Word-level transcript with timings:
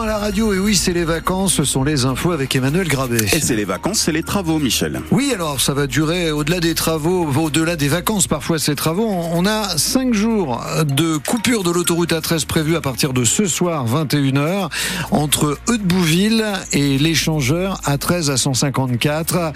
À 0.00 0.06
la 0.06 0.16
radio, 0.16 0.54
et 0.54 0.58
oui, 0.58 0.74
c'est 0.74 0.94
les 0.94 1.04
vacances, 1.04 1.52
ce 1.52 1.64
sont 1.64 1.84
les 1.84 2.06
infos 2.06 2.32
avec 2.32 2.56
Emmanuel 2.56 2.88
Grabé. 2.88 3.18
Et 3.24 3.40
c'est 3.40 3.54
les 3.54 3.66
vacances, 3.66 3.98
c'est 3.98 4.12
les 4.12 4.22
travaux, 4.22 4.58
Michel. 4.58 5.02
Oui, 5.10 5.32
alors 5.34 5.60
ça 5.60 5.74
va 5.74 5.86
durer 5.86 6.30
au-delà 6.30 6.60
des 6.60 6.74
travaux, 6.74 7.26
au-delà 7.26 7.76
des 7.76 7.88
vacances, 7.88 8.26
parfois 8.26 8.58
ces 8.58 8.74
travaux. 8.74 9.06
On 9.06 9.44
a 9.44 9.76
cinq 9.76 10.14
jours 10.14 10.64
de 10.86 11.18
coupure 11.18 11.62
de 11.62 11.70
l'autoroute 11.70 12.14
A13 12.14 12.46
prévue 12.46 12.74
à 12.74 12.80
partir 12.80 13.12
de 13.12 13.22
ce 13.24 13.44
soir, 13.44 13.86
21h, 13.86 14.70
entre 15.10 15.58
Eudebouville 15.68 16.46
et 16.72 16.96
l'échangeur 16.96 17.78
A13 17.82 18.30
à 18.30 18.38
154. 18.38 19.52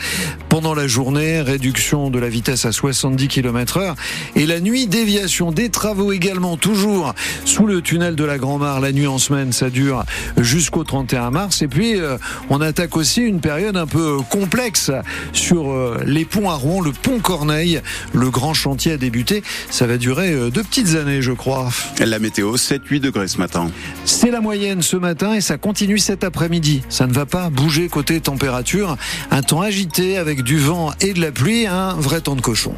Pendant 0.51 0.75
la 0.75 0.87
journée, 0.87 1.41
réduction 1.41 2.11
de 2.11 2.19
la 2.19 2.29
vitesse 2.29 2.67
à 2.67 2.73
70 2.73 3.29
km 3.29 3.79
heure. 3.79 3.95
Et 4.35 4.45
la 4.45 4.61
nuit, 4.61 4.87
déviation 4.87 5.51
des 5.51 5.71
travaux 5.71 6.13
également, 6.13 6.59
toujours 6.59 7.15
sous 7.47 7.67
le 7.67 7.81
tunnel 7.81 8.17
de 8.17 8.25
la 8.25 8.37
Grand-Mare. 8.37 8.81
La 8.81 8.93
nuit 8.93 9.07
en 9.07 9.17
semaine, 9.17 9.55
ça 9.55 9.71
dure 9.71 10.05
jusqu'au 10.39 10.85
31 10.85 11.31
mars. 11.31 11.63
Et 11.63 11.69
puis, 11.69 12.01
euh, 12.01 12.19
on 12.51 12.61
attaque 12.61 12.97
aussi 12.97 13.23
une 13.23 13.41
période 13.41 13.77
un 13.77 13.87
peu 13.87 14.19
complexe 14.31 14.91
sur 15.33 15.71
euh, 15.71 15.99
les 16.05 16.25
ponts 16.25 16.51
à 16.51 16.55
Rouen, 16.55 16.81
le 16.81 16.93
pont 16.93 17.19
Corneille. 17.19 17.81
Le 18.13 18.31
grand 18.31 18.55
chantier 18.55 18.93
a 18.93 18.97
débuté. 18.97 19.43
Ça 19.71 19.87
va 19.87 19.97
durer 19.97 20.33
euh, 20.33 20.51
deux 20.51 20.63
petites 20.63 20.95
années, 20.97 21.23
je 21.23 21.33
crois. 21.33 21.69
La 21.99 22.19
météo, 22.19 22.57
7-8 22.57 23.01
degrés 23.01 23.29
ce 23.29 23.39
matin. 23.39 23.71
C'est 24.05 24.31
la 24.31 24.41
moyenne 24.41 24.83
ce 24.83 24.97
matin 24.97 25.35
et 25.35 25.41
ça 25.41 25.59
continue 25.59 25.99
cet 25.99 26.25
après-midi. 26.25 26.83
Ça 26.89 27.07
ne 27.07 27.13
va 27.13 27.27
pas 27.27 27.51
bouger 27.51 27.89
côté 27.89 28.21
température. 28.21 28.97
Un 29.31 29.43
temps 29.43 29.61
agité 29.61 30.17
avec 30.17 30.43
du 30.43 30.59
vent 30.59 30.93
et 31.01 31.13
de 31.13 31.21
la 31.21 31.33
pluie, 31.33 31.67
un 31.67 31.95
vrai 31.95 32.21
temps 32.21 32.37
de 32.37 32.41
cochon. 32.41 32.75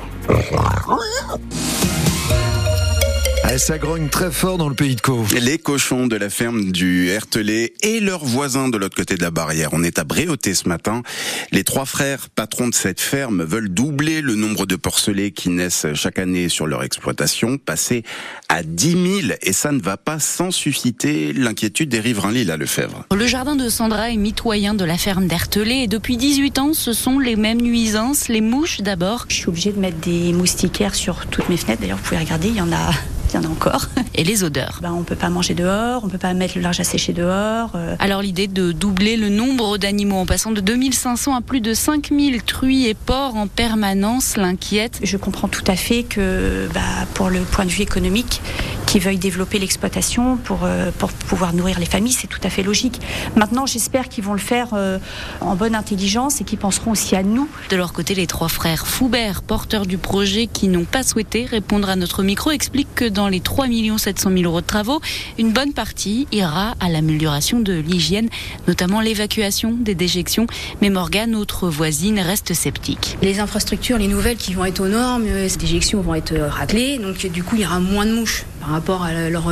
Ah, 3.51 3.57
ça 3.57 3.79
grogne 3.79 4.11
très 4.11 4.31
fort 4.31 4.59
dans 4.59 4.69
le 4.69 4.75
pays 4.75 4.95
de 4.95 5.01
Caux. 5.01 5.25
Les 5.41 5.57
cochons 5.57 6.07
de 6.07 6.17
la 6.17 6.29
ferme 6.29 6.71
du 6.71 7.09
Hertelet 7.09 7.73
et 7.81 7.99
leurs 7.99 8.27
voisins 8.27 8.69
de 8.69 8.77
l'autre 8.77 8.95
côté 8.95 9.17
de 9.17 9.23
la 9.23 9.31
barrière. 9.31 9.71
On 9.73 9.83
est 9.83 9.99
à 9.99 10.05
Bréauté 10.05 10.53
ce 10.53 10.69
matin. 10.69 11.03
Les 11.51 11.65
trois 11.65 11.87
frères 11.87 12.29
patrons 12.29 12.69
de 12.69 12.75
cette 12.75 13.01
ferme 13.01 13.43
veulent 13.43 13.71
doubler 13.71 14.21
le 14.21 14.35
nombre 14.35 14.67
de 14.67 14.77
porcelets 14.77 15.31
qui 15.31 15.49
naissent 15.49 15.87
chaque 15.95 16.19
année 16.19 16.51
sur 16.51 16.67
leur 16.67 16.83
exploitation, 16.83 17.57
passer 17.57 18.03
à 18.51 18.63
10 18.63 19.23
000 19.23 19.35
et 19.41 19.55
ça 19.55 19.73
ne 19.73 19.81
va 19.81 19.97
pas 19.97 20.19
sans 20.19 20.51
susciter 20.51 21.33
l'inquiétude 21.33 21.89
des 21.89 22.01
riverains 22.01 22.33
Lila 22.33 22.59
Lefebvre. 22.59 23.07
Le 23.17 23.27
jardin 23.27 23.57
de 23.57 23.71
Sandra 23.71 24.11
est 24.11 24.19
mitoyen 24.19 24.75
de 24.75 24.85
la 24.85 24.99
ferme 24.99 25.27
d'Hertelet 25.27 25.85
et 25.85 25.87
depuis 25.87 26.19
18 26.19 26.59
ans, 26.59 26.75
ce 26.75 26.93
sont 26.93 27.19
les 27.19 27.37
mêmes 27.37 27.63
nuisances, 27.63 28.29
les 28.29 28.43
mouches 28.43 28.83
d'abord. 28.83 29.25
Je 29.29 29.37
suis 29.37 29.49
obligée 29.49 29.73
de 29.73 29.81
mettre 29.81 30.01
des 30.01 30.35
moustiquaires 30.35 30.95
sur 30.95 31.25
toutes 31.29 31.49
mes 31.49 31.57
fenêtres. 31.57 31.81
D'ailleurs, 31.81 31.97
vous 31.97 32.05
pouvez 32.05 32.21
regarder, 32.21 32.49
il 32.49 32.57
y 32.57 32.61
en 32.61 32.73
a 32.73 32.91
il 33.33 33.35
y 33.35 33.39
en 33.39 33.49
a 33.49 33.53
encore. 33.53 33.87
Et 34.15 34.25
les 34.25 34.45
odeurs? 34.45 34.79
Ben, 34.83 34.93
On 34.93 35.03
peut 35.03 35.17
pas 35.17 35.29
manger 35.29 35.55
dehors, 35.55 36.05
on 36.05 36.09
peut 36.09 36.19
pas 36.19 36.35
mettre 36.35 36.55
le 36.57 36.63
large 36.63 36.81
à 36.81 36.85
sécher 36.85 37.13
dehors. 37.13 37.73
Euh. 37.75 37.97
Alors 37.99 38.23
l'idée 38.23 38.47
de 38.47 38.73
doubler 38.73 39.17
le 39.17 39.29
nombre 39.29 39.79
d'animaux 39.79 40.17
en 40.17 40.27
passant 40.27 40.51
de 40.51 40.61
2500 40.61 41.35
à 41.35 41.41
plus 41.41 41.61
de 41.61 41.75
5000 41.75 42.43
truies 42.43 42.87
et 42.87 42.95
porcs 42.95 43.37
en 43.37 43.47
permanence 43.47 44.37
l'inquiète. 44.37 45.01
Je 45.03 45.17
comprends 45.17 45.49
tout 45.49 45.65
à 45.67 45.77
fait 45.77 46.03
que 46.03 46.69
bah, 46.73 46.81
pour 47.15 47.31
le 47.31 47.41
point 47.41 47.65
de 47.65 47.71
vue 47.71 47.83
économique, 47.83 48.41
qui 48.89 49.01
veuillent 49.01 49.19
développer 49.19 49.59
l'exploitation 49.59 50.39
pour, 50.39 50.61
euh, 50.63 50.91
pour 50.97 51.13
pouvoir 51.13 51.53
nourrir 51.53 51.79
les 51.79 51.85
familles, 51.85 52.15
c'est 52.15 52.27
tout 52.27 52.41
à 52.43 52.49
fait 52.49 52.63
logique. 52.63 52.99
Maintenant, 53.37 53.67
j'espère 53.67 54.09
qu'ils 54.09 54.25
vont 54.25 54.33
le 54.33 54.39
faire 54.39 54.69
euh, 54.73 54.99
en 55.43 55.57
bonne 55.57 55.75
intelligence 55.75 56.41
et 56.41 56.45
qu'ils 56.45 56.59
penseront 56.59 56.93
aussi 56.93 57.15
à 57.15 57.23
nous. 57.23 57.47
De 57.69 57.77
leur 57.77 57.93
côté, 57.93 58.15
les 58.15 58.27
trois 58.27 58.49
frères 58.49 58.87
Foubert, 58.87 59.43
porteurs 59.43 59.85
du 59.85 59.99
projet 59.99 60.47
qui 60.47 60.69
n'ont 60.69 60.87
pas 60.87 61.03
souhaité 61.03 61.45
répondre 61.45 61.91
à 61.91 61.97
notre 61.97 62.23
micro, 62.23 62.51
expliquent 62.51 62.95
que 62.95 63.05
dans 63.05 63.29
les 63.29 63.41
3 63.41 63.67
700 63.99 64.31
000 64.31 64.45
euros 64.45 64.63
de 64.63 64.67
travaux, 64.67 65.03
une 65.39 65.53
bonne 65.53 65.75
partie 65.75 66.27
ira 66.33 66.75
à 66.81 66.89
l'amélioration 66.89 67.61
de 67.61 67.75
l'hygiène, 67.75 68.31
notamment 68.69 69.03
l'évacuation 69.03 69.77
des 69.79 69.95
déjections. 69.95 70.47
Mais 70.81 70.89
Morgane, 70.89 71.35
autre 71.35 71.69
voisine, 71.69 72.19
reste 72.21 72.55
sceptique. 72.55 73.19
Les 73.21 73.39
infrastructures, 73.39 73.99
les 73.99 74.09
nouvelles 74.09 74.39
qui 74.39 74.55
vont 74.55 74.65
être 74.65 74.81
aux 74.81 74.89
normes, 74.89 75.27
euh, 75.27 75.47
ces 75.47 75.59
déjections 75.59 76.01
vont 76.01 76.15
être 76.15 76.35
raclées, 76.35 76.97
donc 76.97 77.27
du 77.27 77.43
coup 77.43 77.57
il 77.57 77.63
y 77.63 77.67
aura 77.67 77.81
moins 77.81 78.07
de 78.07 78.15
mouches 78.15 78.47
par 78.61 78.71
rapport 78.71 79.03
à 79.03 79.29
leurs 79.31 79.49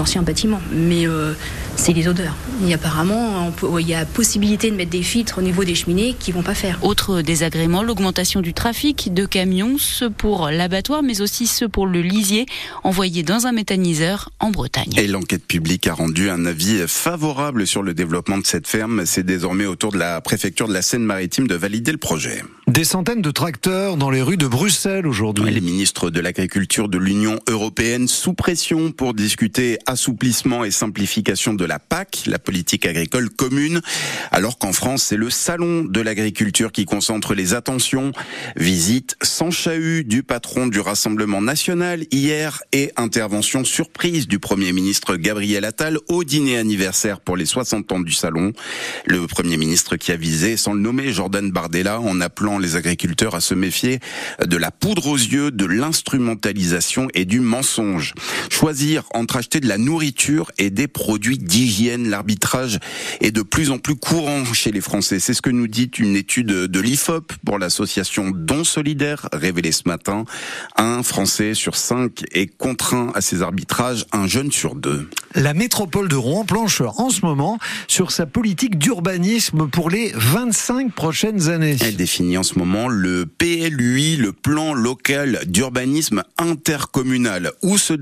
anciens 0.00 0.22
bâtiments. 0.22 0.60
Mais 0.72 1.06
euh, 1.06 1.32
c'est 1.76 1.92
les 1.92 2.08
odeurs. 2.08 2.36
Apparemment, 2.72 3.52
il 3.78 3.88
y 3.88 3.94
a 3.94 4.04
possibilité 4.04 4.70
de 4.70 4.76
mettre 4.76 4.90
des 4.90 5.02
filtres 5.02 5.38
au 5.38 5.42
niveau 5.42 5.64
des 5.64 5.74
cheminées 5.74 6.14
qui 6.18 6.32
vont 6.32 6.42
pas 6.42 6.54
faire. 6.54 6.78
Autre 6.82 7.22
désagrément, 7.22 7.82
l'augmentation 7.82 8.40
du 8.40 8.54
trafic 8.54 9.12
de 9.12 9.24
camions, 9.26 9.76
ceux 9.78 10.10
pour 10.10 10.50
l'abattoir, 10.50 11.02
mais 11.02 11.20
aussi 11.20 11.46
ceux 11.46 11.68
pour 11.68 11.86
le 11.86 12.00
lisier, 12.00 12.46
envoyés 12.84 13.22
dans 13.22 13.46
un 13.46 13.52
méthaniseur 13.52 14.30
en 14.40 14.50
Bretagne. 14.50 14.92
Et 14.96 15.06
l'enquête 15.06 15.44
publique 15.44 15.86
a 15.86 15.94
rendu 15.94 16.30
un 16.30 16.46
avis 16.46 16.84
favorable 16.86 17.66
sur 17.66 17.82
le 17.82 17.94
développement 17.94 18.38
de 18.38 18.46
cette 18.46 18.66
ferme. 18.66 19.04
C'est 19.06 19.24
désormais 19.24 19.66
au 19.66 19.76
tour 19.76 19.92
de 19.92 19.98
la 19.98 20.20
préfecture 20.20 20.68
de 20.68 20.74
la 20.74 20.82
Seine-Maritime 20.82 21.48
de 21.48 21.54
valider 21.54 21.92
le 21.92 21.98
projet. 21.98 22.42
Des 22.66 22.84
centaines 22.84 23.22
de 23.22 23.30
tracteurs 23.30 23.96
dans 23.96 24.10
les 24.10 24.22
rues 24.22 24.36
de 24.36 24.46
Bruxelles 24.46 25.06
aujourd'hui. 25.06 25.50
Les 25.50 25.60
ministres 25.60 26.10
de 26.10 26.20
l'Agriculture 26.20 26.88
de 26.88 26.98
l'Union 26.98 27.40
européenne 27.48 28.06
sous 28.06 28.32
pression 28.40 28.90
pour 28.90 29.12
discuter 29.12 29.76
assouplissement 29.84 30.64
et 30.64 30.70
simplification 30.70 31.52
de 31.52 31.66
la 31.66 31.78
PAC, 31.78 32.22
la 32.24 32.38
politique 32.38 32.86
agricole 32.86 33.28
commune, 33.28 33.82
alors 34.30 34.56
qu'en 34.56 34.72
France, 34.72 35.02
c'est 35.02 35.18
le 35.18 35.28
salon 35.28 35.84
de 35.84 36.00
l'agriculture 36.00 36.72
qui 36.72 36.86
concentre 36.86 37.34
les 37.34 37.52
attentions. 37.52 38.12
Visite 38.56 39.14
sans 39.20 39.50
chahut 39.50 40.04
du 40.04 40.22
patron 40.22 40.68
du 40.68 40.80
Rassemblement 40.80 41.42
national 41.42 42.06
hier 42.10 42.62
et 42.72 42.92
intervention 42.96 43.62
surprise 43.62 44.26
du 44.26 44.38
Premier 44.38 44.72
ministre 44.72 45.16
Gabriel 45.16 45.66
Attal 45.66 45.98
au 46.08 46.24
dîner 46.24 46.56
anniversaire 46.56 47.20
pour 47.20 47.36
les 47.36 47.44
60 47.44 47.92
ans 47.92 48.00
du 48.00 48.14
salon. 48.14 48.54
Le 49.04 49.26
Premier 49.26 49.58
ministre 49.58 49.96
qui 49.96 50.12
a 50.12 50.16
visé, 50.16 50.56
sans 50.56 50.72
le 50.72 50.80
nommer, 50.80 51.12
Jordan 51.12 51.50
Bardella 51.50 52.00
en 52.00 52.22
appelant 52.22 52.58
les 52.58 52.76
agriculteurs 52.76 53.34
à 53.34 53.42
se 53.42 53.52
méfier 53.52 54.00
de 54.42 54.56
la 54.56 54.70
poudre 54.70 55.08
aux 55.08 55.18
yeux, 55.18 55.50
de 55.50 55.66
l'instrumentalisation 55.66 57.08
et 57.12 57.26
du 57.26 57.40
mensonge. 57.40 58.14
Choisir 58.50 59.04
entre 59.14 59.36
acheter 59.36 59.60
de 59.60 59.68
la 59.68 59.78
nourriture 59.78 60.50
et 60.58 60.70
des 60.70 60.88
produits 60.88 61.38
d'hygiène, 61.38 62.08
l'arbitrage 62.08 62.78
est 63.20 63.30
de 63.30 63.42
plus 63.42 63.70
en 63.70 63.78
plus 63.78 63.96
courant 63.96 64.44
chez 64.52 64.72
les 64.72 64.80
Français. 64.80 65.20
C'est 65.20 65.34
ce 65.34 65.42
que 65.42 65.50
nous 65.50 65.66
dit 65.66 65.90
une 65.98 66.16
étude 66.16 66.48
de 66.48 66.80
l'IFOP 66.80 67.32
pour 67.44 67.58
l'association 67.58 68.30
Don 68.30 68.64
Solidaire 68.64 69.28
révélée 69.32 69.72
ce 69.72 69.82
matin. 69.86 70.24
Un 70.76 71.02
Français 71.02 71.54
sur 71.54 71.76
cinq 71.76 72.24
est 72.32 72.46
contraint 72.46 73.12
à 73.14 73.20
ces 73.20 73.42
arbitrages, 73.42 74.06
un 74.12 74.26
jeune 74.26 74.52
sur 74.52 74.74
deux. 74.74 75.08
La 75.34 75.54
métropole 75.54 76.08
de 76.08 76.16
Rouen 76.16 76.44
planche 76.44 76.80
en 76.80 77.10
ce 77.10 77.24
moment 77.24 77.58
sur 77.86 78.10
sa 78.10 78.26
politique 78.26 78.78
d'urbanisme 78.78 79.68
pour 79.68 79.90
les 79.90 80.12
25 80.14 80.92
prochaines 80.92 81.48
années. 81.48 81.76
Elle 81.80 81.96
définit 81.96 82.36
en 82.36 82.42
ce 82.42 82.58
moment 82.58 82.88
le 82.88 83.26
PLUI, 83.26 84.16
le 84.16 84.32
plan 84.32 84.74
local 84.74 85.40
d'urbanisme 85.46 86.22
intercommunal. 86.38 87.52
Où 87.62 87.78
se 87.78 87.92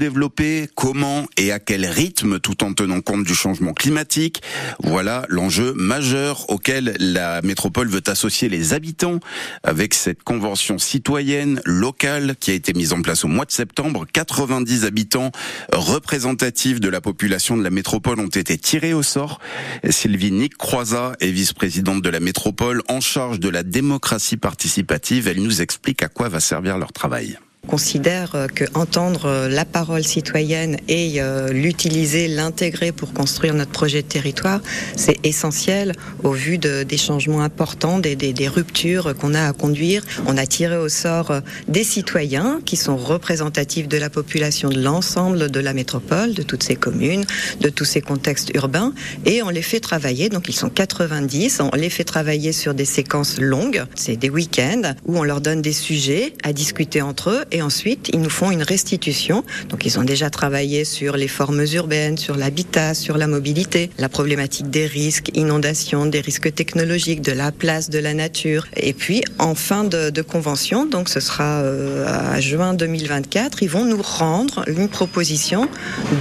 comment 0.74 1.26
et 1.36 1.52
à 1.52 1.58
quel 1.58 1.86
rythme 1.86 2.40
tout 2.40 2.64
en 2.64 2.72
tenant 2.72 3.00
compte 3.00 3.24
du 3.24 3.34
changement 3.34 3.72
climatique. 3.72 4.42
Voilà 4.82 5.24
l'enjeu 5.28 5.72
majeur 5.74 6.48
auquel 6.50 6.96
la 6.98 7.42
métropole 7.42 7.88
veut 7.88 8.02
associer 8.06 8.48
les 8.48 8.72
habitants 8.72 9.20
avec 9.62 9.94
cette 9.94 10.22
convention 10.22 10.78
citoyenne 10.78 11.60
locale 11.64 12.36
qui 12.38 12.50
a 12.50 12.54
été 12.54 12.72
mise 12.72 12.92
en 12.92 13.02
place 13.02 13.24
au 13.24 13.28
mois 13.28 13.44
de 13.44 13.52
septembre. 13.52 14.06
90 14.12 14.84
habitants 14.84 15.30
représentatifs 15.72 16.80
de 16.80 16.88
la 16.88 17.00
population 17.00 17.56
de 17.56 17.62
la 17.62 17.70
métropole 17.70 18.20
ont 18.20 18.26
été 18.26 18.58
tirés 18.58 18.94
au 18.94 19.02
sort. 19.02 19.40
Sylvie 19.88 20.32
Nick 20.32 20.56
Croizat 20.56 21.12
est 21.20 21.30
vice-présidente 21.30 22.02
de 22.02 22.08
la 22.08 22.20
métropole 22.20 22.82
en 22.88 23.00
charge 23.00 23.40
de 23.40 23.48
la 23.48 23.62
démocratie 23.62 24.36
participative. 24.36 25.28
Elle 25.28 25.42
nous 25.42 25.62
explique 25.62 26.02
à 26.02 26.08
quoi 26.08 26.28
va 26.28 26.40
servir 26.40 26.78
leur 26.78 26.92
travail 26.92 27.38
considère 27.68 28.48
que 28.54 28.64
entendre 28.74 29.46
la 29.48 29.64
parole 29.64 30.02
citoyenne 30.02 30.78
et 30.88 31.20
euh, 31.20 31.52
l'utiliser, 31.52 32.26
l'intégrer 32.28 32.92
pour 32.92 33.12
construire 33.12 33.54
notre 33.54 33.70
projet 33.70 34.02
de 34.02 34.08
territoire, 34.08 34.60
c'est 34.96 35.18
essentiel 35.24 35.92
au 36.24 36.32
vu 36.32 36.59
de, 36.59 36.82
des 36.82 36.97
changements 36.97 37.42
importants, 37.42 37.98
des, 37.98 38.48
ruptures 38.48 39.15
qu'on 39.16 39.34
a 39.34 39.47
à 39.47 39.53
conduire. 39.53 40.03
On 40.26 40.36
a 40.38 40.47
tiré 40.47 40.76
au 40.76 40.88
sort 40.88 41.30
euh, 41.30 41.41
des 41.68 41.84
citoyens 41.84 42.60
qui 42.65 42.76
sont 42.76 42.97
représentatifs 42.97 43.88
de 43.88 43.98
la 43.98 44.10
population 44.10 44.71
de 44.71 44.80
l'ensemble 44.80 45.50
de 45.50 45.60
la 45.60 45.74
métropole, 45.74 46.34
de 46.34 46.42
toutes 46.42 46.62
ces 46.62 46.76
communes, 46.76 47.24
de 47.60 47.68
tous 47.68 47.84
ces 47.84 48.00
contextes 48.00 48.50
urbains, 48.54 48.92
et 49.26 49.42
on 49.42 49.50
les 49.50 49.62
fait 49.62 49.80
travailler. 49.80 50.28
Donc 50.28 50.48
ils 50.48 50.54
sont 50.54 50.71
90. 50.71 51.60
On 51.72 51.76
les 51.76 51.91
fait 51.91 52.04
travailler 52.04 52.53
sur 52.53 52.74
des 52.74 52.86
séquences 52.86 53.38
longues. 53.38 53.84
C'est 53.94 54.16
des 54.16 54.30
week-ends 54.30 54.94
où 55.04 55.18
on 55.18 55.24
leur 55.24 55.41
donne 55.41 55.62
des 55.62 55.72
sujets 55.72 56.32
à 56.42 56.53
discuter 56.53 57.03
entre 57.03 57.30
eux 57.30 57.44
ensuite 57.63 58.10
ils 58.13 58.21
nous 58.21 58.31
font 58.31 58.51
une 58.51 58.63
restitution. 58.63 59.45
Donc 59.69 59.84
ils 59.84 59.99
ont 59.99 60.05
déjà 60.05 60.31
travaillé 60.31 60.84
sur 60.84 61.16
les 61.16 61.28
formes 61.28 61.65
urbaines, 61.72 62.19
sur 62.19 62.37
l'habitat, 62.37 62.95
sur 62.95 63.19
la 63.19 63.27
mobilité, 63.27 63.91
la 63.99 64.09
problématique 64.09 64.71
des 64.71 64.87
risques, 64.87 65.31
inondations, 65.34 66.07
des 66.07 66.21
risques 66.21 66.55
technologiques, 66.55 67.22
de 67.22 67.33
la 67.33 67.53
place 67.53 67.91
de 67.91 67.99
la 67.99 68.15
nature. 68.15 68.66
Et 68.77 68.93
puis 68.93 69.22
en 69.39 69.55
fin 69.55 69.84
de, 69.84 70.22
convention, 70.22 70.84
donc 70.84 71.09
ce 71.09 71.21
sera 71.21 71.63
euh, 71.63 72.05
à 72.07 72.41
juin 72.41 72.75
2024, 72.75 73.63
ils 73.63 73.71
vont 73.71 73.84
nous 73.84 74.03
rendre 74.03 74.65
une 74.69 74.89
proposition 74.89 75.69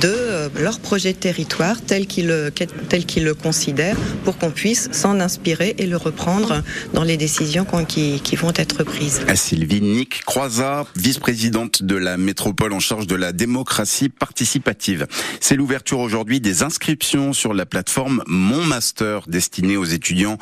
de 0.02 0.27
leur 0.60 0.80
projet 0.80 1.14
de 1.14 1.18
territoire 1.18 1.82
tel 1.82 2.08
qu'ils 2.08 2.28
le, 2.28 2.52
tel 2.52 3.06
qu'ils 3.06 3.24
le 3.24 3.34
considèrent 3.34 3.98
pour 4.24 4.38
qu'on 4.38 4.52
puisse 4.52 4.90
s'en 4.92 5.20
inspirer 5.20 5.76
et 5.78 5.86
le 5.86 5.98
reprendre 5.98 6.64
dans 6.94 7.04
les 7.04 7.18
décisions 7.18 7.66
qui, 7.88 8.22
qui 8.22 8.36
vont 8.36 8.54
être 8.56 8.84
prises. 8.84 9.22
À 9.28 9.36
Sylvie 9.36 9.82
Nick 9.82 10.24
Croizat, 10.26 10.86
vice-présidente 10.96 11.84
de 11.84 11.96
la 11.96 12.18
métropole 12.18 12.74
en 12.74 12.80
charge 12.80 13.08
de 13.08 13.16
la 13.16 13.32
démocratie 13.32 14.10
participative. 14.10 15.08
C'est 15.40 15.56
l'ouverture 15.56 16.00
aujourd'hui 16.00 16.40
des 16.40 16.64
inscriptions 16.64 17.34
sur 17.34 17.54
la 17.54 17.66
plateforme 17.66 18.24
Mon 18.28 18.64
Master 18.64 19.28
destinée 19.28 19.78
aux 19.78 19.86
étudiants 19.86 20.38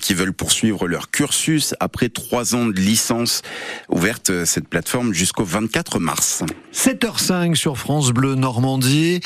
qui 0.00 0.14
veulent 0.14 0.32
poursuivre 0.32 0.86
leur 0.86 1.10
cursus 1.10 1.74
après 1.80 2.08
trois 2.08 2.54
ans 2.54 2.66
de 2.66 2.78
licence. 2.78 3.42
Ouverte 3.88 4.44
cette 4.44 4.68
plateforme 4.68 5.12
jusqu'au 5.12 5.44
24 5.44 5.98
mars. 5.98 6.42
7h05 6.74 7.54
sur 7.54 7.78
France 7.78 8.10
Bleu 8.10 8.34
Normandie. 8.34 9.20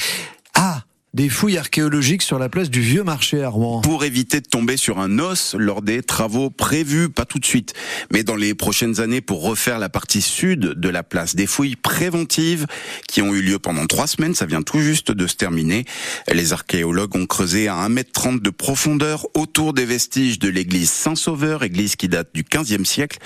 Ah 0.55 0.85
des 1.13 1.29
fouilles 1.29 1.59
archéologiques 1.59 2.23
sur 2.23 2.39
la 2.39 2.49
place 2.49 2.71
du 2.71 2.81
Vieux 2.81 3.03
Marché 3.03 3.43
à 3.43 3.49
Rouen. 3.49 3.81
Pour 3.81 4.05
éviter 4.05 4.41
de 4.41 4.47
tomber 4.47 4.77
sur 4.77 5.01
un 5.01 5.19
os 5.19 5.57
lors 5.59 5.83
des 5.83 6.05
travaux 6.05 6.51
prévus, 6.51 7.09
pas 7.09 7.25
tout 7.25 7.41
de 7.41 7.45
suite, 7.45 7.75
mais 8.13 8.23
dans 8.23 8.37
les 8.37 8.55
prochaines 8.55 9.01
années 9.01 9.21
pour 9.21 9.43
refaire 9.43 9.81
la 9.81 9.89
partie 9.89 10.23
sud 10.23 10.61
de 10.61 10.89
la 10.89 11.03
place. 11.03 11.35
Des 11.35 11.49
fouilles 11.49 11.75
préventives 11.75 12.67
qui 13.09 13.23
ont 13.23 13.35
eu 13.35 13.43
lieu 13.43 13.59
pendant 13.59 13.87
trois 13.87 14.07
semaines, 14.07 14.37
ça 14.37 14.47
vient 14.47 14.63
tout 14.63 14.79
juste 14.79 15.11
de 15.11 15.27
se 15.27 15.35
terminer. 15.35 15.85
Les 16.33 16.53
archéologues 16.53 17.17
ont 17.17 17.27
creusé 17.27 17.67
à 17.67 17.89
1m30 17.89 18.41
de 18.41 18.51
profondeur 18.51 19.27
autour 19.35 19.73
des 19.73 19.87
vestiges 19.87 20.39
de 20.39 20.49
l'église 20.49 20.91
Saint-Sauveur, 20.91 21.65
église 21.65 21.97
qui 21.97 22.09
date 22.09 22.29
du 22.35 22.45
15e 22.45 22.85
siècle. 22.85 23.19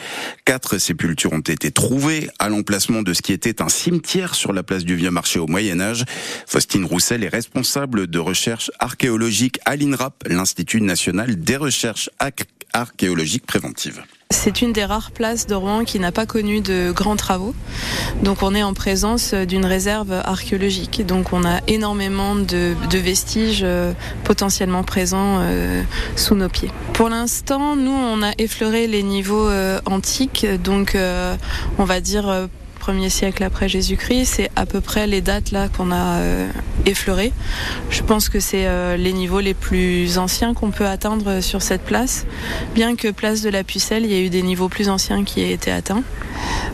Quatre 0.47 0.79
sépultures 0.79 1.35
ont 1.35 1.41
été 1.41 1.71
trouvées 1.71 2.31
à 2.39 2.49
l'emplacement 2.49 3.03
de 3.03 3.13
ce 3.13 3.21
qui 3.21 3.35
était 3.35 3.61
un 3.61 3.69
cimetière 3.69 4.35
sur 4.35 4.55
la 4.55 4.63
place 4.63 4.85
du 4.85 4.97
Vieux 4.97 5.11
Marché 5.11 5.39
au 5.39 5.47
Moyen 5.47 5.81
Âge. 5.81 6.05
Faustine 6.47 6.87
Roussel 6.87 7.25
est 7.25 7.29
responsable 7.29 7.74
de 7.77 8.19
recherche 8.19 8.71
archéologique 8.79 9.59
à 9.65 9.75
l'INRAP, 9.75 10.25
l'Institut 10.29 10.81
national 10.81 11.37
des 11.37 11.57
recherches 11.57 12.09
archéologiques 12.73 13.47
préventives. 13.47 14.03
C'est 14.31 14.63
une 14.63 14.73
des 14.73 14.85
rares 14.85 15.11
places 15.11 15.47
de 15.47 15.55
Rouen 15.55 15.85
qui 15.85 15.99
n'a 15.99 16.13
pas 16.13 16.27
connu 16.27 16.61
de 16.61 16.93
grands 16.93 17.17
travaux. 17.17 17.55
Donc 18.23 18.43
on 18.43 18.55
est 18.55 18.63
en 18.63 18.75
présence 18.75 19.35
d'une 19.35 19.65
réserve 19.65 20.13
archéologique. 20.13 21.05
Donc 21.05 21.33
on 21.33 21.45
a 21.45 21.61
énormément 21.67 22.37
de, 22.37 22.75
vestiges 22.93 23.63
euh, 23.65 23.93
potentiellement 24.23 24.85
présents 24.85 25.39
euh, 25.41 25.83
sous 26.17 26.37
nos 26.37 26.49
pieds. 26.49 26.71
Pour 26.93 27.09
l'instant, 27.09 27.75
nous, 27.75 27.91
on 27.91 28.23
a 28.23 28.33
effleuré 28.39 28.87
les 28.87 29.03
niveaux 29.03 29.49
euh, 29.49 29.81
antiques. 29.85 30.47
Donc 30.63 30.97
on 31.79 31.85
va 31.85 32.01
dire 32.01 32.49
premier 32.85 33.09
siècle 33.09 33.43
après 33.43 33.67
Jésus-Christ. 33.67 34.27
C'est 34.27 34.51
à 34.57 34.67
peu 34.67 34.83
près 34.83 35.07
les 35.07 35.23
dates 35.23 35.53
là 35.53 35.69
qu'on 35.69 35.91
a 35.91 36.19
euh, 36.19 36.49
effleurées. 36.85 37.33
Je 37.89 38.03
pense 38.03 38.29
que 38.29 38.41
c'est 38.41 38.67
euh, 38.67 38.99
les 38.99 39.15
niveaux 39.15 39.41
les 39.41 39.55
plus 39.55 40.19
anciens 40.19 40.53
qu'on 40.53 40.71
peut 40.71 40.87
atteindre 40.87 41.41
sur 41.41 41.63
cette 41.63 41.81
place. 41.81 42.27
Bien 42.75 42.95
que 42.95 43.11
place 43.11 43.41
de 43.41 43.49
la 43.49 43.65
Pucelle, 43.65 44.05
il 44.05 44.13
y 44.13 44.15
a 44.15 44.21
eu 44.21 44.29
des 44.29 44.43
niveaux 44.43 44.69
plus 44.69 44.91
anciens 44.91 45.25
qui 45.25 45.41
aient 45.41 45.53
été 45.53 45.71
atteints. 45.71 46.03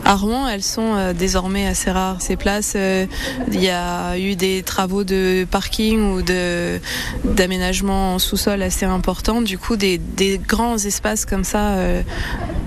À 0.03 0.15
Rouen, 0.15 0.47
elles 0.47 0.63
sont 0.63 0.95
euh, 0.95 1.13
désormais 1.13 1.67
assez 1.67 1.91
rares. 1.91 2.21
Ces 2.21 2.35
places, 2.35 2.75
il 2.75 3.61
y 3.61 3.69
a 3.69 4.17
eu 4.17 4.35
des 4.35 4.63
travaux 4.63 5.03
de 5.03 5.45
parking 5.49 6.13
ou 6.13 6.21
d'aménagement 7.23 8.15
en 8.15 8.19
sous-sol 8.19 8.61
assez 8.61 8.85
importants. 8.85 9.41
Du 9.41 9.57
coup, 9.57 9.75
des, 9.75 9.97
des 9.97 10.37
grands 10.39 10.77
espaces 10.77 11.25
comme 11.25 11.43
ça 11.43 11.75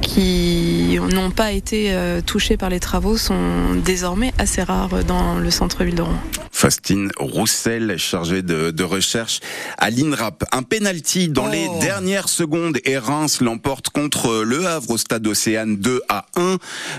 qui 0.01 0.99
n'ont 1.13 1.31
pas 1.31 1.53
été 1.53 1.97
touchés 2.27 2.57
par 2.57 2.71
les 2.71 2.81
travaux 2.81 3.17
sont 3.17 3.75
désormais 3.85 4.33
assez 4.39 4.63
rares 4.63 5.05
dans 5.05 5.37
le 5.37 5.51
centre-ville 5.51 5.95
de 5.95 6.03
Rouen. 6.03 6.44
Faustine 6.65 7.11
Roussel, 7.19 7.99
chargée 7.99 8.41
de, 8.41 8.83
recherche 8.83 9.41
à 9.77 9.91
l'INRAP. 9.91 10.45
Un 10.51 10.63
penalty 10.63 11.29
dans 11.29 11.47
les 11.47 11.67
oh. 11.69 11.79
dernières 11.83 12.31
secondes 12.31 12.79
et 12.87 12.97
Reims 12.97 13.43
l'emporte 13.43 13.91
contre 13.91 14.43
Le 14.43 14.67
Havre 14.67 14.93
au 14.93 14.97
stade 14.97 15.27
Océane 15.27 15.77
2 15.77 16.01
à 16.09 16.25
1. 16.37 16.57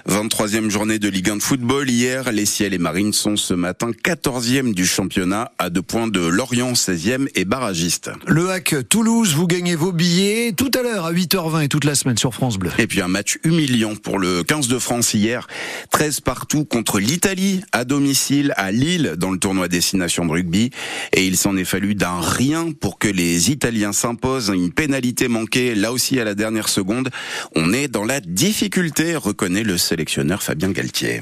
23e 0.08 0.70
journée 0.70 1.00
de 1.00 1.10
Ligue 1.10 1.32
1 1.32 1.38
de 1.38 1.42
football. 1.42 1.90
Hier, 1.90 2.32
les 2.32 2.46
Ciels 2.46 2.76
et 2.76 2.78
Marines 2.78 3.12
sont 3.12 3.38
ce 3.38 3.56
matin 3.56 3.90
14e 3.90 4.76
du 4.76 4.86
championnat 4.86 5.52
à 5.58 5.72
deux 5.72 5.82
points 5.82 6.08
de 6.08 6.20
Lorient 6.20 6.74
16e 6.74 7.28
et 7.34 7.44
barragiste. 7.44 8.12
Le 8.28 8.52
Hack 8.52 8.76
Toulouse, 8.88 9.34
vous 9.34 9.48
gagnez 9.48 9.74
vos 9.74 9.92
billets 9.92 10.54
tout 10.56 10.70
à 10.78 10.84
l'heure 10.84 11.06
à 11.08 11.12
8h20 11.12 11.64
et 11.64 11.70
toute 11.70 11.86
la 11.86 11.96
semaine 11.96 12.20
sur 12.20 12.36
France 12.36 12.60
Bleu. 12.60 12.70
Et 12.78 12.86
puis 12.86 13.02
un 13.02 13.08
match 13.08 13.40
humiliant 13.44 13.96
pour 13.96 14.20
le 14.20 14.44
15 14.44 14.68
de 14.68 14.78
France 14.78 15.16
hier. 15.16 15.48
13 15.90 16.20
partout 16.20 16.66
contre 16.66 17.00
l'Italie 17.00 17.62
à 17.72 17.84
domicile 17.84 18.54
à 18.58 18.72
Lille 18.72 19.16
dans 19.18 19.32
le 19.32 19.40
tournoi 19.56 19.68
destination 19.70 20.26
de 20.26 20.32
rugby. 20.32 20.70
Et 21.14 21.26
il 21.26 21.38
s'en 21.38 21.56
est 21.56 21.66
fallu 21.66 21.96
d'un 21.96 22.20
rien 22.20 22.72
pour 22.74 23.00
que 23.00 23.08
les 23.08 23.52
Italiens 23.52 23.94
s'imposent 23.94 24.52
une 24.54 24.72
pénalité 24.72 25.30
manquée 25.30 25.76
là 25.76 25.94
aussi 25.94 26.20
à 26.20 26.26
la 26.26 26.36
dernière 26.36 26.68
seconde. 26.68 27.10
On 27.56 27.72
est 27.72 27.88
dans 27.88 28.04
la 28.04 28.20
difficulté, 28.20 29.16
reconnaît 29.16 29.64
le 29.64 29.78
sélectionneur 29.78 30.44
Fabien 30.44 30.72
Galtier. 30.72 31.22